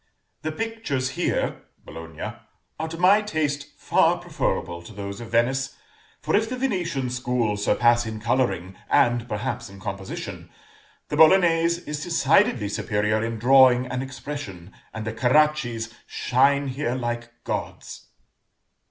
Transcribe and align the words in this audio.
"The 0.41 0.51
pictures 0.51 1.09
here 1.11 1.61
(Bologna) 1.85 2.33
are 2.79 2.87
to 2.87 2.97
my 2.97 3.21
taste 3.21 3.67
far 3.77 4.17
preferable 4.17 4.81
to 4.81 4.91
those 4.93 5.21
of 5.21 5.29
Venice, 5.29 5.75
for 6.23 6.35
if 6.35 6.49
the 6.49 6.57
Venetian 6.57 7.11
school 7.11 7.55
surpass 7.55 8.07
in 8.07 8.19
coloring, 8.19 8.75
and, 8.89 9.29
perhaps, 9.29 9.69
in 9.69 9.79
composition, 9.79 10.49
the 11.09 11.17
Bolognese 11.17 11.83
is 11.87 12.03
decidedly 12.03 12.67
superior 12.67 13.23
in 13.23 13.37
drawing 13.37 13.85
and 13.85 14.01
expression, 14.01 14.73
and 14.91 15.05
the 15.05 15.13
Caraccis 15.13 15.93
shine 16.07 16.69
here 16.69 16.95
like 16.95 17.31
Gods." 17.43 18.07